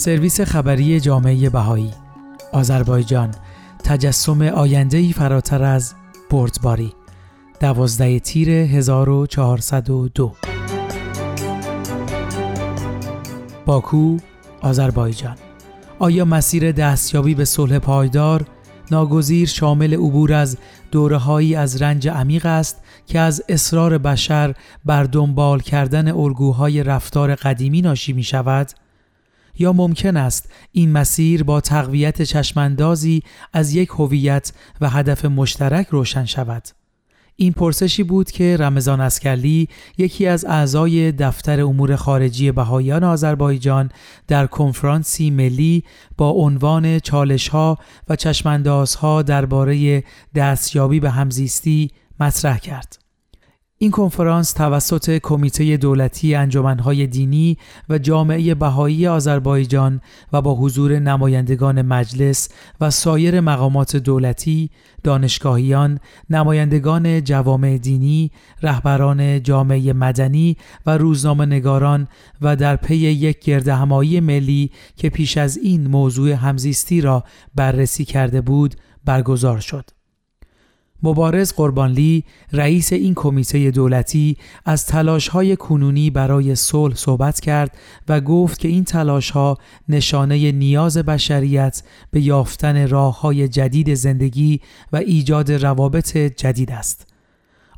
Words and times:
سرویس 0.00 0.40
خبری 0.40 1.00
جامعه 1.00 1.50
بهایی. 1.50 1.90
آذربایجان 2.52 3.30
تجسم 3.84 4.42
آیندهی 4.42 5.12
فراتر 5.12 5.62
از 5.62 5.94
بردباری. 6.30 6.92
دوازده 7.60 8.18
تیر 8.18 8.50
1402 8.50 10.32
باکو 13.66 14.16
آذربایجان. 14.60 15.36
آیا 15.98 16.24
مسیر 16.24 16.72
دستیابی 16.72 17.34
به 17.34 17.44
صلح 17.44 17.78
پایدار 17.78 18.44
ناگزیر 18.90 19.48
شامل 19.48 19.94
عبور 19.94 20.32
از 20.32 20.58
دورههایی 20.90 21.54
از 21.54 21.82
رنج 21.82 22.08
عمیق 22.08 22.46
است 22.46 22.82
که 23.06 23.20
از 23.20 23.42
اصرار 23.48 23.98
بشر 23.98 24.54
بر 24.84 25.04
دنبال 25.04 25.60
کردن 25.60 26.12
الگوهای 26.12 26.82
رفتار 26.82 27.34
قدیمی 27.34 27.82
ناشی 27.82 28.12
می 28.12 28.22
شود؟ 28.22 28.70
یا 29.60 29.72
ممکن 29.72 30.16
است 30.16 30.50
این 30.72 30.92
مسیر 30.92 31.42
با 31.42 31.60
تقویت 31.60 32.22
چشماندازی 32.22 33.22
از 33.52 33.74
یک 33.74 33.88
هویت 33.88 34.52
و 34.80 34.90
هدف 34.90 35.24
مشترک 35.24 35.86
روشن 35.86 36.24
شود؟ 36.24 36.62
این 37.36 37.52
پرسشی 37.52 38.02
بود 38.02 38.30
که 38.30 38.56
رمضان 38.56 39.00
اسکرلی 39.00 39.68
یکی 39.98 40.26
از 40.26 40.44
اعضای 40.44 41.12
دفتر 41.12 41.60
امور 41.60 41.96
خارجی 41.96 42.52
بهایان 42.52 43.04
آذربایجان 43.04 43.90
در 44.28 44.46
کنفرانسی 44.46 45.30
ملی 45.30 45.84
با 46.16 46.30
عنوان 46.30 46.98
چالشها 46.98 47.78
و 48.08 48.16
چشماندازها 48.16 49.22
درباره 49.22 50.04
دستیابی 50.34 51.00
به 51.00 51.10
همزیستی 51.10 51.90
مطرح 52.20 52.58
کرد. 52.58 52.99
این 53.82 53.90
کنفرانس 53.90 54.52
توسط 54.52 55.18
کمیته 55.22 55.76
دولتی 55.76 56.34
انجمنهای 56.34 57.06
دینی 57.06 57.56
و 57.88 57.98
جامعه 57.98 58.54
بهایی 58.54 59.06
آذربایجان 59.06 60.00
و 60.32 60.42
با 60.42 60.54
حضور 60.54 60.98
نمایندگان 60.98 61.82
مجلس 61.82 62.48
و 62.80 62.90
سایر 62.90 63.40
مقامات 63.40 63.96
دولتی، 63.96 64.70
دانشگاهیان، 65.04 65.98
نمایندگان 66.30 67.24
جوامع 67.24 67.78
دینی، 67.78 68.30
رهبران 68.62 69.42
جامعه 69.42 69.92
مدنی 69.92 70.56
و 70.86 70.98
روزنامه 70.98 71.46
نگاران 71.46 72.08
و 72.40 72.56
در 72.56 72.76
پی 72.76 72.96
یک 72.96 73.38
گردهمایی 73.38 74.20
ملی 74.20 74.70
که 74.96 75.10
پیش 75.10 75.36
از 75.36 75.56
این 75.56 75.86
موضوع 75.86 76.30
همزیستی 76.30 77.00
را 77.00 77.24
بررسی 77.54 78.04
کرده 78.04 78.40
بود 78.40 78.74
برگزار 79.04 79.60
شد. 79.60 79.99
مبارز 81.02 81.52
قربانلی 81.52 82.24
رئیس 82.52 82.92
این 82.92 83.14
کمیته 83.14 83.70
دولتی 83.70 84.36
از 84.64 84.90
های 85.30 85.56
کنونی 85.56 86.10
برای 86.10 86.54
صلح 86.54 86.94
صحبت 86.94 87.40
کرد 87.40 87.76
و 88.08 88.20
گفت 88.20 88.60
که 88.60 88.68
این 88.68 88.84
ها 89.34 89.58
نشانه 89.88 90.52
نیاز 90.52 90.98
بشریت 90.98 91.82
به 92.10 92.20
یافتن 92.20 92.88
های 92.92 93.48
جدید 93.48 93.94
زندگی 93.94 94.60
و 94.92 94.96
ایجاد 94.96 95.52
روابط 95.52 96.16
جدید 96.16 96.70
است. 96.70 97.09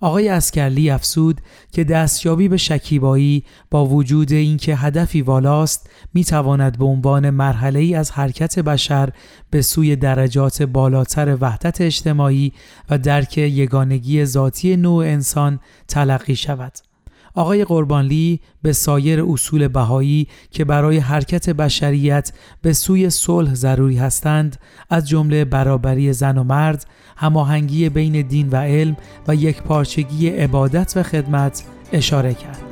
آقای 0.03 0.29
اسکرلی 0.29 0.91
افسود 0.91 1.41
که 1.73 1.85
دستیابی 1.85 2.49
به 2.49 2.57
شکیبایی 2.57 3.45
با 3.71 3.87
وجود 3.87 4.33
اینکه 4.33 4.77
هدفی 4.77 5.23
والاست 5.23 5.91
می 6.15 6.25
تواند 6.25 6.79
به 6.79 6.85
عنوان 6.85 7.31
مرحله 7.31 7.81
ای 7.81 7.95
از 7.95 8.11
حرکت 8.11 8.59
بشر 8.59 9.13
به 9.51 9.63
سوی 9.63 9.97
درجات 9.97 10.63
بالاتر 10.63 11.37
وحدت 11.41 11.81
اجتماعی 11.81 12.53
و 12.91 12.99
درک 12.99 13.39
یگانگی 13.39 14.25
ذاتی 14.25 14.77
نوع 14.77 15.05
انسان 15.05 15.61
تلقی 15.89 16.37
شود. 16.37 16.92
آقای 17.35 17.65
قربانلی 17.65 18.41
به 18.63 18.73
سایر 18.73 19.25
اصول 19.25 19.69
بهایی 19.69 20.29
که 20.51 20.65
برای 20.65 20.99
حرکت 20.99 21.51
بشریت 21.51 22.33
به 22.63 22.73
سوی 22.73 23.11
صلح 23.11 23.55
ضروری 23.55 23.97
هستند 23.97 24.57
از 24.91 25.09
جمله 25.09 25.45
برابری 25.45 26.13
زن 26.13 26.39
و 26.39 26.45
مرد، 26.45 26.87
هماهنگی 27.17 27.89
بین 27.89 28.23
دین 28.23 28.49
و 28.49 28.57
علم 28.57 28.97
و 29.29 29.35
یک 29.35 29.63
پارچگی 29.63 30.29
عبادت 30.29 30.93
و 30.97 31.03
خدمت 31.03 31.65
اشاره 31.93 32.35
کرد. 32.35 32.63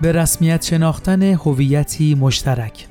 به 0.00 0.12
رسمیت 0.12 0.64
شناختن 0.64 1.22
هویتی 1.22 2.14
مشترک 2.14 2.86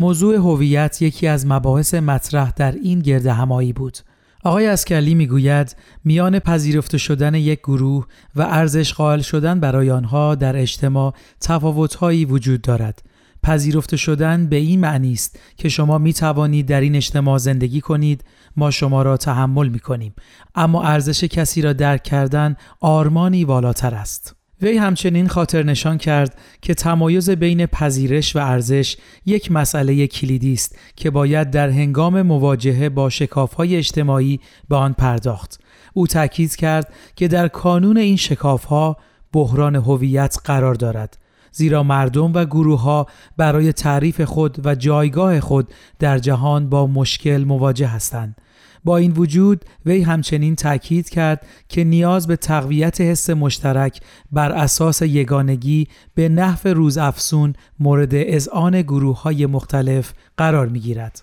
موضوع 0.00 0.36
هویت 0.36 1.02
یکی 1.02 1.26
از 1.26 1.46
مباحث 1.46 1.94
مطرح 1.94 2.52
در 2.56 2.72
این 2.72 3.00
گرد 3.00 3.26
همایی 3.26 3.72
بود 3.72 3.98
آقای 4.44 4.66
اسکرلی 4.66 5.14
می‌گوید 5.14 5.76
میان 6.04 6.38
پذیرفته 6.38 6.98
شدن 6.98 7.34
یک 7.34 7.58
گروه 7.58 8.06
و 8.36 8.42
ارزش 8.42 8.94
قائل 8.94 9.20
شدن 9.20 9.60
برای 9.60 9.90
آنها 9.90 10.34
در 10.34 10.56
اجتماع 10.56 11.14
تفاوتهایی 11.40 12.24
وجود 12.24 12.62
دارد. 12.62 13.02
پذیرفته 13.42 13.96
شدن 13.96 14.46
به 14.46 14.56
این 14.56 14.80
معنی 14.80 15.12
است 15.12 15.38
که 15.56 15.68
شما 15.68 15.98
می 15.98 16.12
توانید 16.12 16.66
در 16.66 16.80
این 16.80 16.96
اجتماع 16.96 17.38
زندگی 17.38 17.80
کنید 17.80 18.24
ما 18.56 18.70
شما 18.70 19.02
را 19.02 19.16
تحمل 19.16 19.68
می 19.68 19.78
کنیم 19.78 20.14
اما 20.54 20.82
ارزش 20.82 21.24
کسی 21.24 21.62
را 21.62 21.72
درک 21.72 22.02
کردن 22.02 22.56
آرمانی 22.80 23.44
والاتر 23.44 23.94
است. 23.94 24.39
وی 24.62 24.76
همچنین 24.76 25.28
خاطر 25.28 25.62
نشان 25.62 25.98
کرد 25.98 26.38
که 26.62 26.74
تمایز 26.74 27.30
بین 27.30 27.66
پذیرش 27.66 28.36
و 28.36 28.38
ارزش 28.38 28.96
یک 29.26 29.52
مسئله 29.52 30.06
کلیدی 30.06 30.52
است 30.52 30.78
که 30.96 31.10
باید 31.10 31.50
در 31.50 31.70
هنگام 31.70 32.22
مواجهه 32.22 32.88
با 32.88 33.10
شکافهای 33.10 33.76
اجتماعی 33.76 34.40
به 34.68 34.76
آن 34.76 34.92
پرداخت. 34.92 35.60
او 35.92 36.06
تاکید 36.06 36.56
کرد 36.56 36.92
که 37.16 37.28
در 37.28 37.48
کانون 37.48 37.96
این 37.96 38.16
شکافها 38.16 38.96
بحران 39.32 39.76
هویت 39.76 40.36
قرار 40.44 40.74
دارد. 40.74 41.18
زیرا 41.52 41.82
مردم 41.82 42.32
و 42.32 42.44
گروه 42.44 42.80
ها 42.80 43.06
برای 43.36 43.72
تعریف 43.72 44.20
خود 44.20 44.66
و 44.66 44.74
جایگاه 44.74 45.40
خود 45.40 45.68
در 45.98 46.18
جهان 46.18 46.68
با 46.68 46.86
مشکل 46.86 47.44
مواجه 47.44 47.86
هستند. 47.86 48.36
با 48.84 48.96
این 48.96 49.12
وجود 49.12 49.64
وی 49.86 50.02
همچنین 50.02 50.56
تاکید 50.56 51.08
کرد 51.08 51.46
که 51.68 51.84
نیاز 51.84 52.26
به 52.26 52.36
تقویت 52.36 53.00
حس 53.00 53.30
مشترک 53.30 54.00
بر 54.32 54.52
اساس 54.52 55.02
یگانگی 55.02 55.88
به 56.14 56.28
نحو 56.28 56.68
روزافزون 56.68 57.52
مورد 57.80 58.14
اذعان 58.14 58.82
گروه 58.82 59.22
های 59.22 59.46
مختلف 59.46 60.12
قرار 60.36 60.68
می 60.68 60.80
گیرد. 60.80 61.22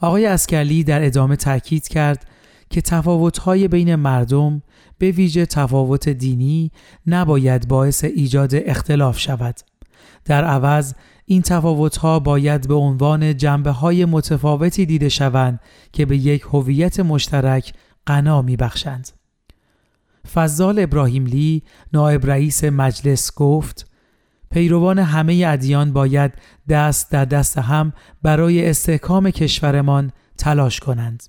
آقای 0.00 0.26
اسکرلی 0.26 0.84
در 0.84 1.06
ادامه 1.06 1.36
تاکید 1.36 1.88
کرد 1.88 2.26
که 2.70 2.80
تفاوت‌های 2.80 3.68
بین 3.68 3.94
مردم 3.94 4.62
به 4.98 5.10
ویژه 5.10 5.46
تفاوت 5.46 6.08
دینی 6.08 6.70
نباید 7.06 7.68
باعث 7.68 8.04
ایجاد 8.04 8.50
اختلاف 8.54 9.18
شود. 9.18 9.56
در 10.24 10.44
عوض 10.44 10.94
این 11.28 11.42
تفاوت‌ها 11.42 12.20
باید 12.20 12.68
به 12.68 12.74
عنوان 12.74 13.36
جنبه 13.36 13.70
های 13.70 14.04
متفاوتی 14.04 14.86
دیده 14.86 15.08
شوند 15.08 15.60
که 15.92 16.06
به 16.06 16.16
یک 16.16 16.42
هویت 16.42 17.00
مشترک 17.00 17.72
غنا 18.06 18.42
میبخشند. 18.42 19.08
فضال 20.34 20.78
ابراهیملی 20.78 21.62
نایب 21.92 22.26
رئیس 22.26 22.64
مجلس 22.64 23.34
گفت 23.34 23.90
پیروان 24.50 24.98
همه 24.98 25.44
ادیان 25.46 25.92
باید 25.92 26.32
دست 26.68 27.10
در 27.10 27.24
دست 27.24 27.58
هم 27.58 27.92
برای 28.22 28.70
استحکام 28.70 29.30
کشورمان 29.30 30.12
تلاش 30.38 30.80
کنند. 30.80 31.22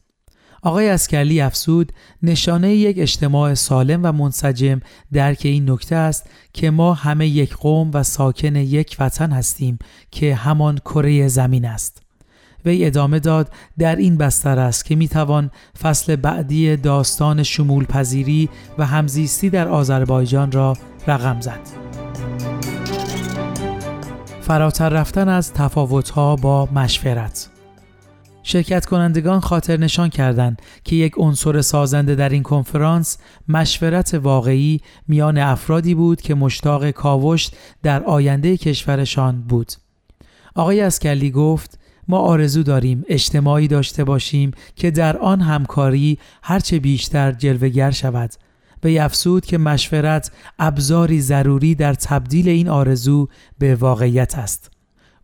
آقای 0.64 0.90
اسکرلی 0.90 1.42
افسود 1.42 1.92
نشانه 2.24 2.76
یک 2.76 2.98
اجتماع 3.00 3.54
سالم 3.54 4.00
و 4.04 4.12
منسجم 4.12 4.80
درک 5.14 5.42
این 5.44 5.70
نکته 5.70 5.96
است 5.96 6.30
که 6.54 6.72
ما 6.72 6.94
همه 6.94 7.28
یک 7.28 7.56
قوم 7.56 7.92
و 7.94 8.04
ساکن 8.04 8.56
یک 8.56 8.96
وطن 9.00 9.32
هستیم 9.32 9.80
که 10.12 10.36
همان 10.36 10.78
کره 10.78 11.28
زمین 11.28 11.66
است. 11.66 12.02
وی 12.66 12.86
ادامه 12.86 13.20
داد 13.20 13.52
در 13.80 13.96
این 13.96 14.18
بستر 14.18 14.60
است 14.60 14.86
که 14.86 14.96
می‌توان 14.96 15.52
فصل 15.82 16.16
بعدی 16.16 16.78
داستان 16.78 17.44
شمول 17.44 17.86
پذیری 17.86 18.50
و 18.78 18.86
همزیستی 18.86 19.50
در 19.50 19.68
آذربایجان 19.68 20.52
را 20.52 20.74
رقم 21.08 21.42
زد. 21.42 21.60
فراتر 24.42 24.90
رفتن 24.90 25.30
از 25.30 25.54
تفاوتها 25.54 26.36
با 26.36 26.66
مشورت 26.66 27.50
شرکت 28.50 28.86
کنندگان 28.86 29.40
خاطر 29.40 29.78
نشان 29.78 30.10
کردند 30.10 30.62
که 30.84 30.96
یک 30.96 31.14
عنصر 31.18 31.62
سازنده 31.62 32.16
در 32.16 32.30
این 32.30 32.44
کنفرانس 32.44 33.18
مشورت 33.48 34.14
واقعی 34.14 34.82
میان 35.08 35.38
افرادی 35.38 35.96
بود 35.96 36.22
که 36.22 36.36
مشتاق 36.36 36.90
کاوشت 36.90 37.56
در 37.84 38.04
آینده 38.04 38.58
کشورشان 38.58 39.42
بود. 39.42 39.72
آقای 40.56 40.82
اسکلی 40.82 41.32
گفت 41.32 41.80
ما 42.08 42.18
آرزو 42.18 42.64
داریم 42.64 43.04
اجتماعی 43.08 43.68
داشته 43.68 44.04
باشیم 44.04 44.52
که 44.76 44.92
در 44.92 45.18
آن 45.18 45.42
همکاری 45.42 46.18
هرچه 46.44 46.80
بیشتر 46.80 47.32
جلوگر 47.32 47.92
شود 47.92 48.30
به 48.82 49.02
افسود 49.02 49.46
که 49.46 49.58
مشورت 49.58 50.32
ابزاری 50.60 51.22
ضروری 51.22 51.76
در 51.76 51.94
تبدیل 51.94 52.50
این 52.50 52.70
آرزو 52.70 53.28
به 53.60 53.76
واقعیت 53.76 54.38
است. 54.38 54.77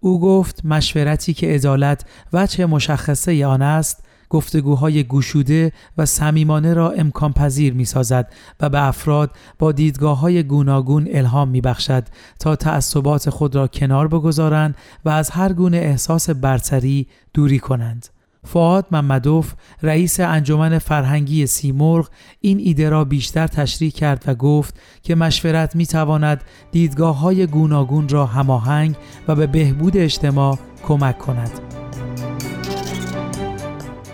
او 0.04 0.20
گفت 0.20 0.66
مشورتی 0.66 1.34
که 1.34 1.48
عدالت 1.48 2.06
وجه 2.34 2.66
مشخصه 2.66 3.46
آن 3.46 3.62
است 3.62 4.04
گفتگوهای 4.30 5.04
گشوده 5.04 5.72
و 5.98 6.06
صمیمانه 6.06 6.74
را 6.74 6.92
امکان 6.92 7.34
پذیر 7.34 7.74
می 7.74 7.86
سازد 7.86 8.34
و 8.60 8.70
به 8.70 8.88
افراد 8.88 9.32
با 9.60 9.72
دیدگاه 9.72 10.20
های 10.20 10.44
گوناگون 10.44 11.08
الهام 11.12 11.50
می 11.50 11.62
بخشد 11.62 12.04
تا 12.40 12.56
تعصبات 12.56 13.30
خود 13.30 13.56
را 13.56 13.68
کنار 13.68 14.08
بگذارند 14.08 14.76
و 15.06 15.10
از 15.10 15.30
هر 15.30 15.54
گونه 15.54 15.78
احساس 15.78 16.30
برتری 16.30 17.08
دوری 17.34 17.60
کنند. 17.60 18.13
فعاد 18.44 18.86
محمدوف 18.92 19.54
رئیس 19.82 20.20
انجمن 20.20 20.80
فرهنگی 20.80 21.48
سیمرغ 21.48 22.10
این 22.42 22.60
ایده 22.60 22.90
را 22.90 23.06
بیشتر 23.06 23.48
تشریح 23.48 23.92
کرد 23.92 24.24
و 24.28 24.36
گفت 24.36 24.80
که 25.04 25.16
مشورت 25.16 25.76
می 25.76 25.86
تواند 25.86 26.42
دیدگاه 26.72 27.20
های 27.20 27.48
گوناگون 27.48 28.10
را 28.10 28.26
هماهنگ 28.26 28.96
و 29.28 29.36
به 29.36 29.48
بهبود 29.48 29.98
اجتماع 29.98 30.58
کمک 30.88 31.18
کند. 31.18 31.52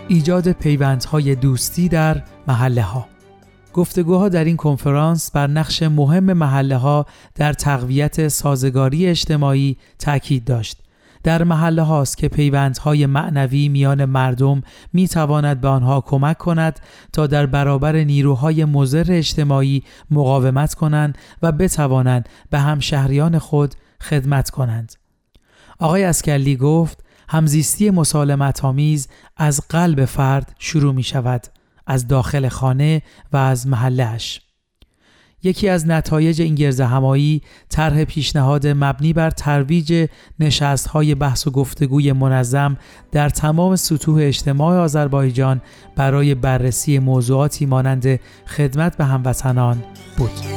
ایجاد 0.08 0.52
پیوندهای 0.52 1.34
دوستی 1.34 1.88
در 1.88 2.22
محله 2.48 2.82
ها 2.82 3.06
گفتگوها 3.72 4.28
در 4.28 4.44
این 4.44 4.56
کنفرانس 4.56 5.30
بر 5.30 5.46
نقش 5.46 5.82
مهم 5.82 6.32
محله 6.32 6.76
ها 6.76 7.06
در 7.34 7.52
تقویت 7.52 8.28
سازگاری 8.28 9.06
اجتماعی 9.06 9.76
تاکید 9.98 10.44
داشت 10.44 10.78
در 11.22 11.44
محله 11.44 11.82
هاست 11.82 12.16
که 12.16 12.28
پیوندهای 12.28 13.06
معنوی 13.06 13.68
میان 13.68 14.04
مردم 14.04 14.62
می 14.92 15.08
تواند 15.08 15.60
به 15.60 15.68
آنها 15.68 16.00
کمک 16.00 16.38
کند 16.38 16.80
تا 17.12 17.26
در 17.26 17.46
برابر 17.46 17.96
نیروهای 17.96 18.64
مضر 18.64 19.06
اجتماعی 19.08 19.82
مقاومت 20.10 20.74
کنند 20.74 21.18
و 21.42 21.52
بتوانند 21.52 22.28
به 22.50 22.58
همشهریان 22.58 23.38
خود 23.38 23.74
خدمت 24.00 24.50
کنند. 24.50 24.92
آقای 25.78 26.04
اسکلی 26.04 26.56
گفت 26.56 27.04
همزیستی 27.28 27.90
مسالمت 27.90 28.64
آمیز 28.64 29.08
از 29.36 29.60
قلب 29.68 30.04
فرد 30.04 30.54
شروع 30.58 30.94
می 30.94 31.02
شود 31.02 31.46
از 31.86 32.08
داخل 32.08 32.48
خانه 32.48 33.02
و 33.32 33.36
از 33.36 33.66
محلش. 33.66 34.40
یکی 35.42 35.68
از 35.68 35.86
نتایج 35.86 36.42
این 36.42 36.54
گرز 36.54 36.80
همایی 36.80 37.42
طرح 37.68 38.04
پیشنهاد 38.04 38.66
مبنی 38.66 39.12
بر 39.12 39.30
ترویج 39.30 40.08
نشست 40.40 40.86
های 40.86 41.14
بحث 41.14 41.46
و 41.46 41.50
گفتگوی 41.50 42.12
منظم 42.12 42.76
در 43.12 43.28
تمام 43.28 43.76
سطوح 43.76 44.18
اجتماع 44.22 44.76
آذربایجان 44.76 45.60
برای 45.96 46.34
بررسی 46.34 46.98
موضوعاتی 46.98 47.66
مانند 47.66 48.20
خدمت 48.46 48.96
به 48.96 49.04
هموطنان 49.04 49.82
بود. 50.16 50.49